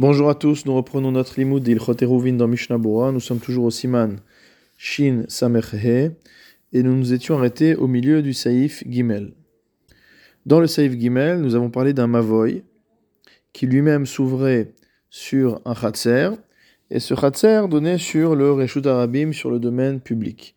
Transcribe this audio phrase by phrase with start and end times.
[0.00, 2.78] Bonjour à tous, nous reprenons notre limoud d'Ilchot Eruvin dans Mishnah.
[2.78, 4.16] Nous sommes toujours au Siman
[4.78, 6.14] Shin Samerhe
[6.72, 9.34] et nous nous étions arrêtés au milieu du Saïf Gimel.
[10.46, 12.62] Dans le Saïf Gimel, nous avons parlé d'un Mavoy
[13.52, 14.72] qui lui-même s'ouvrait
[15.10, 16.30] sur un Khatser
[16.90, 20.56] et ce Khatser donnait sur le Reshut Arabim, sur le domaine public.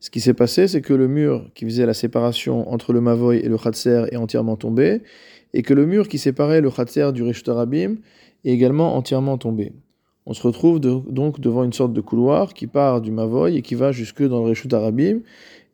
[0.00, 3.38] Ce qui s'est passé, c'est que le mur qui faisait la séparation entre le Mavoy
[3.38, 5.00] et le Khatser est entièrement tombé
[5.54, 7.96] et que le mur qui séparait le Khatser du Reshut Arabim
[8.44, 9.72] est également entièrement tombé.
[10.24, 13.74] On se retrouve donc devant une sorte de couloir qui part du Mavoy et qui
[13.74, 15.20] va jusque dans le Reshut Arabim.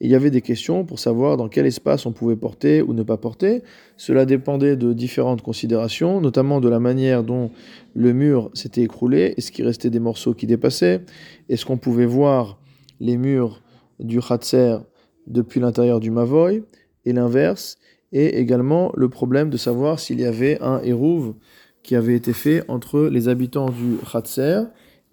[0.00, 2.94] Et il y avait des questions pour savoir dans quel espace on pouvait porter ou
[2.94, 3.62] ne pas porter.
[3.98, 7.50] Cela dépendait de différentes considérations, notamment de la manière dont
[7.94, 11.02] le mur s'était écroulé, est-ce qu'il restait des morceaux qui dépassaient,
[11.48, 12.58] est-ce qu'on pouvait voir
[13.00, 13.60] les murs
[13.98, 14.78] du Khatser
[15.26, 16.62] depuis l'intérieur du Mavoy,
[17.04, 17.76] et l'inverse,
[18.12, 21.34] et également le problème de savoir s'il y avait un Hérouv
[21.82, 24.62] qui avait été fait entre les habitants du Khatser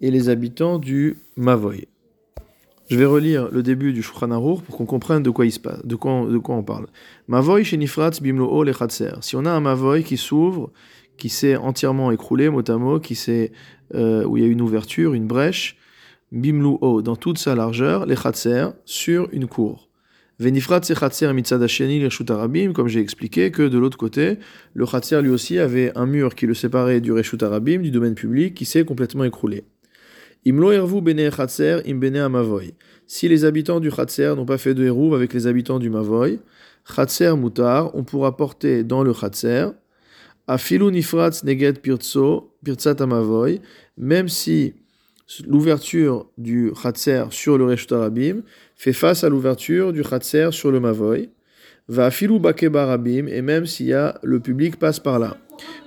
[0.00, 1.88] et les habitants du Mavoy.
[2.88, 5.84] Je vais relire le début du Shulchan pour qu'on comprenne de quoi il se passe,
[5.84, 6.86] de quoi, de quoi on parle.
[7.26, 9.10] Mavoy chez Nifratz bimlo'o le Khatser.
[9.22, 10.70] Si on a un Mavoy qui s'ouvre,
[11.16, 13.50] qui s'est entièrement écroulé, mot à mot, qui s'est,
[13.94, 15.76] euh, où il y a une ouverture, une brèche,
[16.30, 19.85] bimlo'o, dans toute sa largeur, les Khatser, sur une cour.
[20.38, 20.48] Comme
[22.88, 24.38] j'ai expliqué, que de l'autre côté,
[24.74, 28.14] le Khatser lui aussi avait un mur qui le séparait du Reshut Arabim, du domaine
[28.14, 29.64] public, qui s'est complètement écroulé.
[30.44, 32.74] Imlo Ervu Bene Khatser Im Bene Amavoy.
[33.06, 36.38] Si les habitants du Khatser n'ont pas fait de Hérouv avec les habitants du Mavoy,
[36.94, 39.68] Khatser Mutar, on pourra porter dans le Khatser,
[40.46, 43.60] Afilu Nifratz Neged Pirtso, Pirtsat Amavoy,
[43.96, 44.74] même si
[45.46, 48.42] l'ouverture du Khatser sur le Reshut Arabim
[48.76, 51.30] fait face à l'ouverture du Khatser sur le Mavoy.
[51.88, 55.36] Va filou barabim, et même s'il y le public passe par là.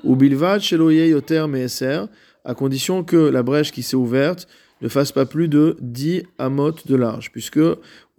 [0.04, 2.06] Ou bilvad sheloye yoter meeser,
[2.46, 4.48] à condition que la brèche qui s'est ouverte
[4.82, 7.60] ne fasse pas plus de 10 amot de large, puisque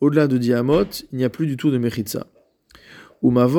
[0.00, 2.26] au-delà de 10 amot, il n'y a plus du tout de mechitza.
[3.22, 3.52] Par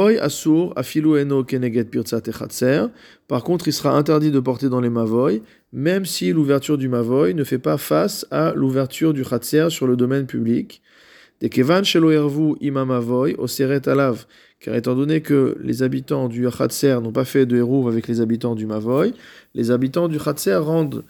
[3.43, 7.43] contre, il sera interdit de porter dans les mavoy, même si l'ouverture du mavoy ne
[7.43, 10.81] fait pas face à l'ouverture du chatser sur le domaine public.
[14.61, 18.21] Car étant donné que les habitants du Khatser n'ont pas fait de hérouv avec les
[18.21, 19.15] habitants du Mavoy,
[19.55, 21.03] les habitants du Khatser rendent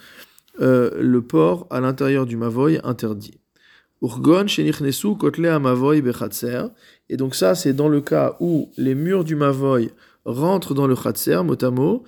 [0.61, 3.40] euh, le port à l'intérieur du Mavoy interdit.
[7.09, 9.89] Et donc ça, c'est dans le cas où les murs du Mavoy
[10.25, 12.03] rentrent dans le Khatser, mot à mot,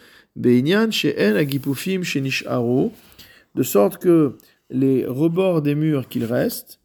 [3.55, 4.37] de sorte que
[4.69, 6.79] les rebords des murs qu'il reste,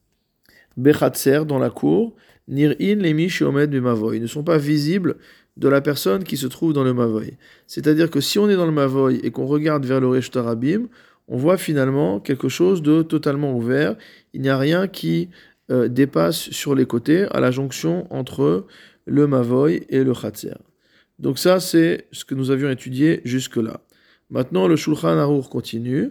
[0.76, 2.14] bechatser, dans la cour,
[2.46, 5.16] nir'in lemi sheomed mavoy, ne sont pas visibles
[5.56, 7.36] de la personne qui se trouve dans le Mavoy.
[7.66, 10.86] C'est-à-dire que si on est dans le Mavoy et qu'on regarde vers le Resh Tarabim,
[11.28, 13.96] on voit finalement quelque chose de totalement ouvert.
[14.32, 15.28] Il n'y a rien qui
[15.70, 18.66] euh, dépasse sur les côtés à la jonction entre
[19.04, 20.54] le Mavoy et le Khatser.
[21.18, 23.80] Donc ça, c'est ce que nous avions étudié jusque-là.
[24.30, 26.10] Maintenant, le Shulchan Aruch continue.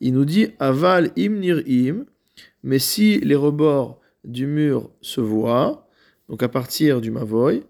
[0.00, 2.04] Il nous dit Aval im nir im,
[2.62, 5.88] mais si les rebords du mur se voient,
[6.28, 7.64] donc à partir du Mavoy,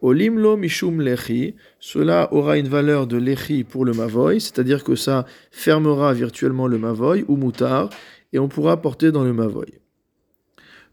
[0.00, 5.26] Olimlo mishum lechi, cela aura une valeur de lechi pour le mavoy, c'est-à-dire que ça
[5.50, 7.90] fermera virtuellement le mavoy ou mutar,
[8.32, 9.66] et on pourra porter dans le mavoy.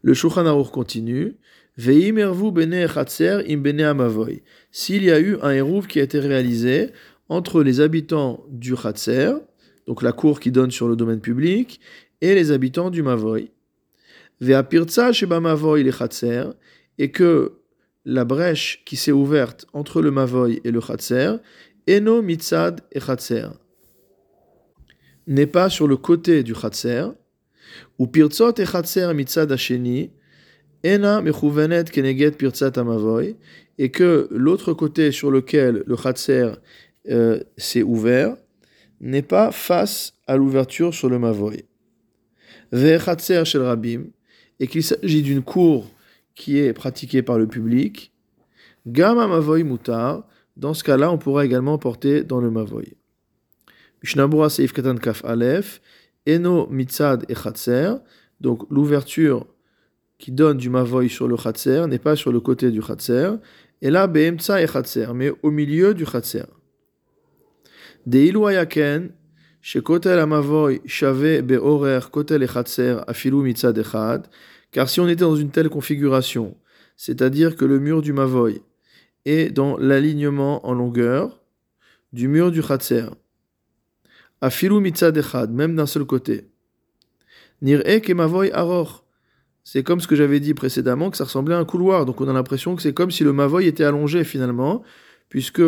[0.02, 1.36] Le Shulchan continue.
[1.76, 2.86] Veim ervu bene
[3.48, 4.42] im bene amavoy.
[4.70, 6.90] S'il y a eu un eruv qui a été réalisé
[7.28, 9.32] entre les habitants du Khatser,
[9.86, 11.80] donc la cour qui donne sur le domaine public,
[12.20, 13.50] et les habitants du Mavoy.
[14.40, 16.44] Ve'apirtza sheba Mavoy le Khatser,
[16.98, 17.58] et que
[18.06, 21.32] la brèche qui s'est ouverte entre le Mavoy et le Khatser,
[21.88, 23.48] eno mitzad et Khatser,
[25.26, 27.08] n'est pas sur le côté du Khatser,
[27.98, 30.12] ou pirtzot et Khatser mitzad asheni,
[30.84, 33.36] ena mechuvenet keneget pirtzat amavoy,
[33.76, 36.52] et que l'autre côté sur lequel le Khatser
[37.10, 38.36] euh, s'est ouvert
[39.00, 41.64] n'est pas face à l'ouverture sur le Mavoy.
[42.70, 44.04] Ve Khatser shel Rabim,
[44.60, 45.90] et qu'il s'agit d'une cour
[46.36, 48.12] qui est pratiqué par le public,
[48.86, 52.94] Gama Mavoy Mutar, dans ce cas-là, on pourra également porter dans le Mavoy.
[54.02, 55.80] Mishnabura Seif Katan Kaf Aleph,
[56.28, 57.34] Eno Mitzad et
[58.40, 59.46] donc l'ouverture
[60.18, 63.30] qui donne du Mavoy sur le Khatser n'est pas sur le côté du Khatser,
[63.82, 64.66] et là Behemtsa et
[65.14, 66.44] mais au milieu du Khatser.
[68.06, 69.10] De Iluayaken,
[69.60, 74.28] chez Kotel Amavoy, Shave Beorer Kotel et Khatser, Afilu Mitzad Echad,
[74.76, 76.54] car si on était dans une telle configuration,
[76.98, 78.60] c'est-à-dire que le mur du Mavoy
[79.24, 81.40] est dans l'alignement en longueur
[82.12, 83.06] du mur du Khatser,
[84.42, 86.50] Afilu mitzad echad, même d'un seul côté.
[87.62, 89.06] Nir'e kemavoy aror.
[89.64, 92.04] C'est comme ce que j'avais dit précédemment, que ça ressemblait à un couloir.
[92.04, 94.82] Donc on a l'impression que c'est comme si le mavoy était allongé finalement,
[95.30, 95.62] puisque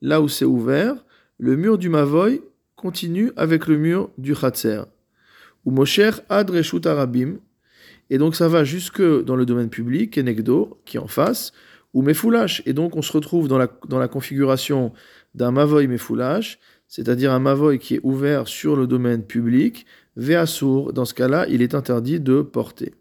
[0.00, 0.94] là où c'est ouvert,
[1.36, 2.40] le mur du mavoy
[2.74, 4.80] continue avec le mur du Khatser.
[5.66, 6.50] Ou Mosher ad
[6.86, 7.36] arabim.
[8.10, 11.52] Et donc ça va jusque dans le domaine public, Enegdo, qui est en face,
[11.94, 12.62] ou Mefoulash.
[12.66, 14.92] Et donc on se retrouve dans la, dans la configuration
[15.34, 16.58] d'un Mavoy Mefoulash,
[16.88, 19.86] c'est-à-dire un Mavoy qui est ouvert sur le domaine public,
[20.16, 20.92] Veasour.
[20.92, 22.94] Dans ce cas-là, il est interdit de porter.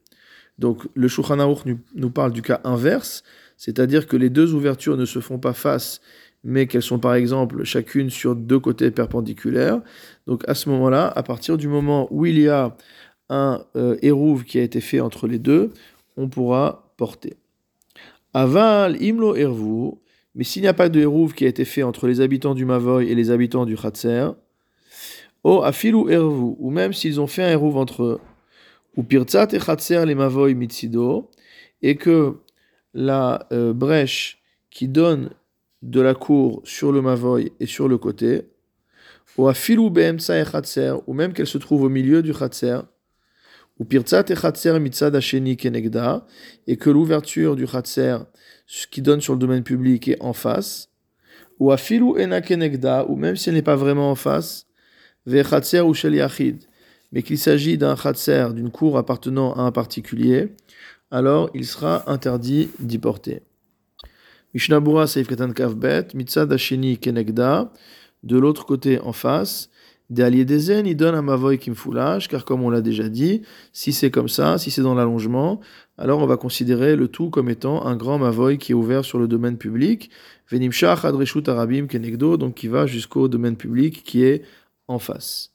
[0.57, 1.55] Donc le Shulchan
[1.95, 3.23] nous parle du cas inverse,
[3.57, 6.01] c'est-à-dire que les deux ouvertures ne se font pas face,
[6.43, 9.81] mais qu'elles sont par exemple chacune sur deux côtés perpendiculaires.
[10.27, 12.77] Donc à ce moment-là, à partir du moment où il y a
[13.29, 13.97] un euh,
[14.45, 15.71] qui a été fait entre les deux,
[16.17, 17.35] on pourra porter.
[18.33, 19.93] Aval imlo ervu,
[20.35, 22.65] mais s'il n'y a pas de hérouv qui a été fait entre les habitants du
[22.65, 24.27] Mavoy et les habitants du Khatser,
[25.43, 28.19] o afilu ervu, ou même s'ils ont fait un hérouv entre eux,
[28.97, 31.29] ou pirtzat et Khatser les Mavoy mitsido,
[31.81, 32.35] et que
[32.93, 35.29] la euh, brèche qui donne
[35.81, 38.49] de la cour sur le Mavoy et sur le côté,
[39.37, 42.79] ou afilu beemsa et Khatser, ou même qu'elle se trouve au milieu du Khatser,
[43.79, 46.25] ou et kenegda,
[46.67, 48.17] et que l'ouverture du Khatser
[48.91, 50.89] qui donne sur le domaine public est en face,
[51.59, 54.65] ou afilu ena kenegda, ou même si elle n'est pas vraiment en face,
[55.25, 55.43] ve
[55.83, 56.63] ou shel yachid,
[57.11, 60.55] mais qu'il s'agit d'un Khatser, d'une cour appartenant à un particulier,
[61.11, 63.41] alors il sera interdit d'y porter.
[64.53, 67.73] Mishnabura Seif Katan Kavbet, Mitzad Asheni Kenegda,
[68.23, 69.69] de l'autre côté en face,
[70.09, 73.41] il donne un mavoy qui foulage, car comme on l'a déjà dit,
[73.73, 75.59] si c'est comme ça, si c'est dans l'allongement,
[75.97, 79.17] alors on va considérer le tout comme étant un grand mavoy qui est ouvert sur
[79.17, 80.09] le domaine public,
[80.51, 84.43] venimshach adreshut arabim kenegdo, donc qui va jusqu'au domaine public qui est
[84.87, 85.51] en face.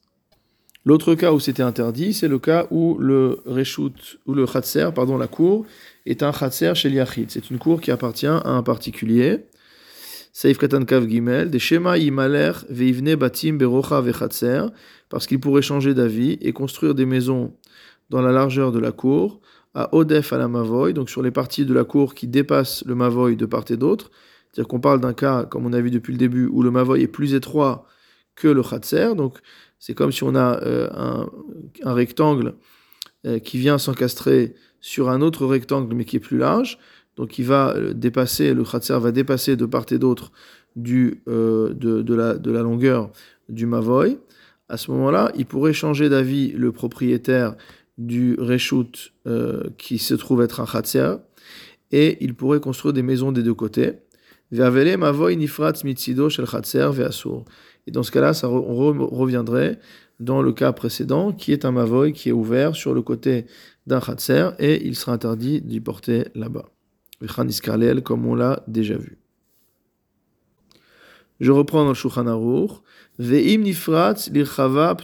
[0.87, 5.19] L'autre cas où c'était interdit, c'est le cas où le reshut, ou le khatser, pardon,
[5.19, 5.67] la cour,
[6.07, 7.31] est un khatser chez l'yachid.
[7.31, 9.45] C'est une cour qui appartient à un particulier.
[10.33, 14.63] Saif Katan Kav Gimel, des schémas Yimaler Veivne Batim Berocha Vechatser,
[15.09, 17.53] parce qu'il pourrait changer d'avis et construire des maisons
[18.11, 19.41] dans la largeur de la cour,
[19.75, 22.95] à Odef à la Mavoy, donc sur les parties de la cour qui dépassent le
[22.95, 24.11] Mavoy de part et d'autre.
[24.51, 27.03] C'est-à-dire qu'on parle d'un cas, comme on a vu depuis le début, où le Mavoy
[27.03, 27.87] est plus étroit
[28.35, 29.39] que le Khatser, donc
[29.79, 30.89] c'est comme si on a euh,
[31.85, 32.55] un, rectangle
[33.27, 36.79] euh, qui vient s'encastrer sur un autre rectangle mais qui est plus large
[37.21, 40.33] donc il va euh, dépasser, le khatser va dépasser de part et d'autre
[41.29, 43.11] euh, de, la, longueur
[43.51, 44.17] du mavoy.
[44.71, 47.57] À ce moment-là, il pourrait changer d'avis le propriétaire
[47.99, 51.17] du reshut euh, qui se trouve être un khatser
[51.93, 53.97] et il pourrait construire des maisons des deux côtés.
[54.51, 54.73] Et dans
[58.03, 59.79] ce cas-là, ça reviendrait
[60.21, 63.45] dans le cas précédent, qui est un mavoy qui est ouvert sur le côté
[63.87, 66.65] d'un khatser et il sera interdit d'y porter là-bas
[68.03, 69.19] comme on l'a déjà vu.
[71.41, 72.71] Je reprends dans le Shulchan Aruch.
[73.19, 74.97] Ve'im l'irchava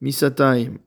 [0.00, 0.78] misataim.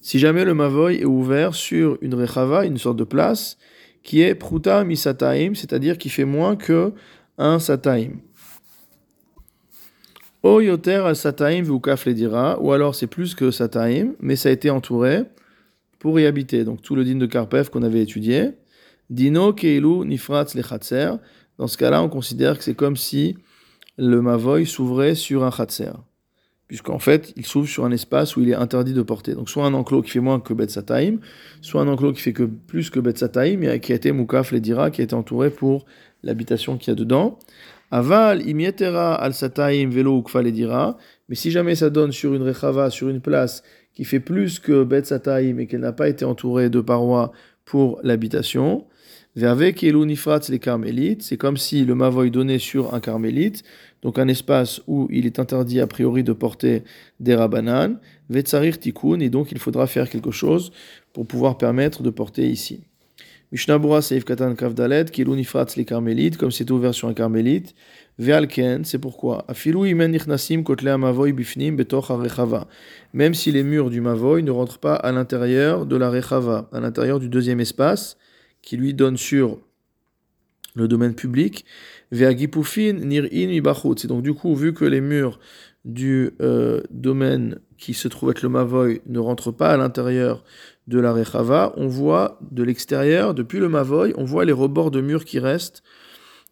[0.00, 3.58] Si jamais le mavoy est ouvert sur une rechava, une sorte de place,
[4.02, 6.92] qui est pruta misataim, c'est-à-dire qui fait moins que
[7.36, 8.20] un sataim.
[10.42, 10.60] O
[11.14, 15.24] sataim v'ukaf dira, ou alors c'est plus que sataim, mais ça a été entouré
[15.98, 16.64] pour y habiter.
[16.64, 18.52] Donc tout le din de Karpef qu'on avait étudié.
[19.10, 21.12] Dino keilu nifratz lechatzer.
[21.58, 23.36] Dans ce cas-là, on considère que c'est comme si
[23.98, 25.92] le mavoy s'ouvrait sur un khatser.
[26.68, 29.34] Puisqu'en fait, il s'ouvre sur un espace où il est interdit de porter.
[29.34, 31.16] Donc, soit un enclos qui fait moins que Betsataim,
[31.60, 34.90] soit un enclos qui fait que plus que Betsataim, et qui a été Moukaf Ledira,
[34.90, 35.84] qui a été entouré pour
[36.22, 37.38] l'habitation qu'il y a dedans.
[37.90, 40.96] Aval, imietera al sataim velo ukfa ledira.
[41.28, 44.84] Mais si jamais ça donne sur une rechava, sur une place qui fait plus que
[44.84, 47.32] Betsataim et qu'elle n'a pas été entourée de parois
[47.64, 48.86] pour l'habitation,
[49.36, 53.62] c'est comme si le mavoy donnait sur un carmélite,
[54.02, 56.82] donc un espace où il est interdit a priori de porter
[57.20, 60.72] des rabanan, vetsarir tikkun, et donc il faudra faire quelque chose
[61.12, 62.80] pour pouvoir permettre de porter ici.
[63.52, 67.74] Mishnabura Seif Katan Kavdalet, Kilou Nifratz les carmélites, comme c'est ouvert sur un carmélite,
[68.18, 69.44] Vealken, c'est pourquoi.
[69.48, 70.16] Afilou Imen
[70.98, 72.68] Mavoy Bifnim Betoch Rechava.
[73.12, 76.80] Même si les murs du Mavoy ne rentrent pas à l'intérieur de la Rechava, à
[76.80, 78.16] l'intérieur du deuxième espace,
[78.62, 79.58] qui lui donne sur
[80.74, 81.64] le domaine public,
[82.12, 85.40] C'est donc du coup, vu que les murs
[85.84, 90.44] du euh, domaine qui se trouve être le Mavoy ne rentrent pas à l'intérieur
[90.86, 95.00] de la Rechava, on voit de l'extérieur, depuis le Mavoy, on voit les rebords de
[95.00, 95.82] murs qui restent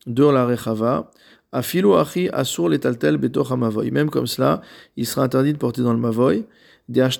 [0.07, 1.11] de la Rechava.
[1.51, 3.91] Afilo achi asur letaltel betoch mavoy.
[3.91, 4.61] Même comme cela,
[4.97, 6.45] il sera interdit de porter dans le mavoy.
[6.89, 7.13] Car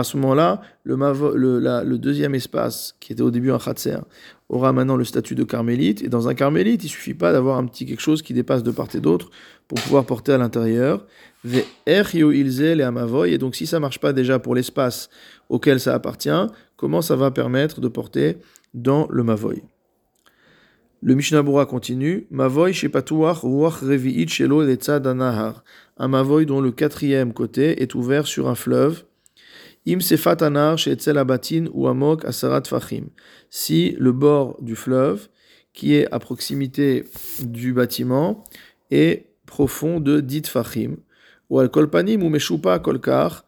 [0.00, 0.96] à ce moment-là, le,
[1.34, 3.98] le, le, deuxième espace, qui était au début un khatser,
[4.48, 6.02] aura maintenant le statut de carmélite.
[6.02, 8.70] Et dans un carmélite, il suffit pas d'avoir un petit quelque chose qui dépasse de
[8.70, 9.30] part et d'autre
[9.66, 11.04] pour pouvoir porter à l'intérieur.
[11.44, 11.64] Et
[13.38, 15.08] donc, si ça marche pas déjà pour l'espace
[15.48, 18.38] auquel ça appartient, comment ça va permettre de porter
[18.74, 19.64] dans le Mavoy?
[21.02, 22.26] Le Mishnah continue.
[22.30, 24.64] Mavoy shepatuach ruach revi'it shelo
[24.98, 25.62] danahar.
[25.98, 29.04] Un Mavoy dont le quatrième côté est ouvert sur un fleuve.
[29.86, 33.10] Im sefat anar she'etzel abatin ou amok asarat fachim.
[33.50, 35.28] Si le bord du fleuve,
[35.74, 37.04] qui est à proximité
[37.42, 38.42] du bâtiment,
[38.90, 40.96] est profond de dit fachim.
[41.50, 43.44] Ou al kolpanim ou meshupa kolkar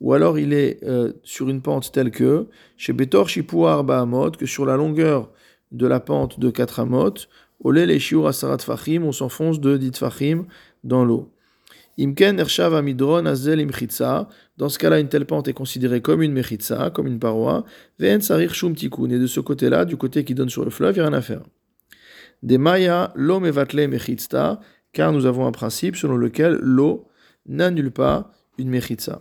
[0.00, 4.46] ou alors il est euh, sur une pente telle que, chez Betor Shipuar Bahamot, que
[4.46, 5.30] sur la longueur
[5.72, 7.14] de la pente de 4 amot,
[7.62, 10.46] Olé les Fachim, on s'enfonce de dit Fachim
[10.82, 11.30] dans l'eau.
[11.98, 13.66] Imken Ershav Amidron Azel
[14.56, 17.64] dans ce cas-là, une telle pente est considérée comme une Mechitza, comme une paroi,
[18.20, 21.06] Sarir Shum et de ce côté-là, du côté qui donne sur le fleuve, il n'y
[21.06, 21.42] a rien à faire.
[22.42, 24.60] Des Maya, l'eau mevatle Mechitza,
[24.92, 27.06] car nous avons un principe selon lequel l'eau
[27.46, 29.20] n'annule pas une Mechitza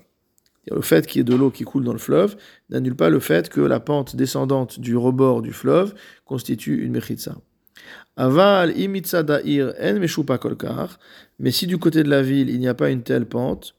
[0.67, 2.35] le fait qu'il y ait de l'eau qui coule dans le fleuve
[2.69, 5.93] n'annule pas le fait que la pente descendante du rebord du fleuve
[6.25, 7.35] constitue une mechitza.
[8.17, 10.99] Aval da'ir en kolkar,
[11.39, 13.75] mais si du côté de la ville il n'y a pas une telle pente,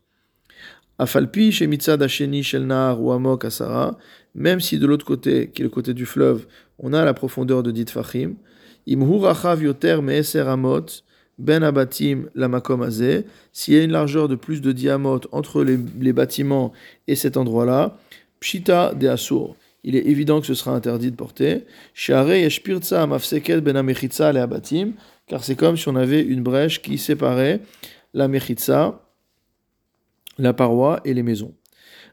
[0.99, 3.99] afalpi shemitza dasheni shel nar ou amok asara,
[4.35, 6.47] même si de l'autre côté, qui est le côté du fleuve,
[6.79, 8.35] on a la profondeur de dit fachim,
[8.87, 9.21] imhu
[9.61, 9.99] yoter
[10.47, 10.87] amot,
[11.41, 12.89] ben abatim la makom
[13.53, 16.73] s'il y a une largeur de plus de diamètre entre les, bâtiments
[17.09, 17.97] et cet endroit-là,
[18.41, 19.57] pshita de asur.
[19.83, 21.65] Il est évident que ce sera interdit de porter.
[22.07, 22.23] ben
[25.27, 27.61] car c'est comme si on avait une brèche qui séparait
[28.13, 29.01] la mechitza,
[30.39, 31.55] la paroi et les maisons.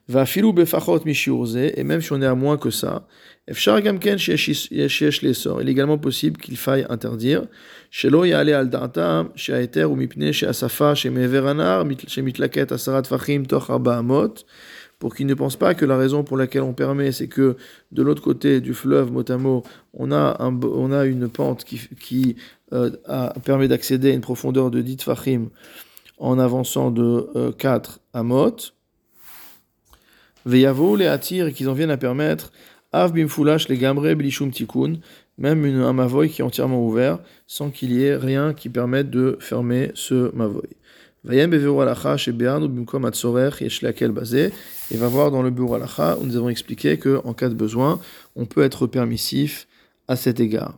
[0.10, 3.06] Va filou befachot et même si on est à moins que ça,
[3.50, 3.68] il est
[5.72, 7.44] également possible qu'il faille interdire.
[7.92, 14.44] Shelo yale al da'atam, she'aeter ou mipne she'asafa she'meveranar, she'mitlaket asarat fachim toch amot,
[15.00, 17.56] pour qu'il ne pense pas que la raison pour laquelle on permet, c'est que
[17.92, 22.36] de l'autre côté du fleuve Motamo, on a, un, on a une pente qui, qui
[22.74, 22.90] euh,
[23.46, 25.50] permet d'accéder à une profondeur de 10 fachim
[26.18, 28.77] en avançant de euh, 4 amot.
[30.48, 32.52] Veyavo les attire et qu'ils en viennent à permettre
[32.94, 34.94] Av bimfulash les gamre blishum tikun,
[35.38, 39.10] même une, un mavoy qui est entièrement ouvert, sans qu'il y ait rien qui permette
[39.10, 40.70] de fermer ce mavoy.
[41.26, 44.54] Vayem beveru alacha chez Be'an ou bimkom atzorer yesh lakel basé,
[44.90, 48.00] et va voir dans le bureau alacha où nous avons expliqué qu'en cas de besoin,
[48.38, 49.68] on peut être permissif
[50.08, 50.78] à cet égard.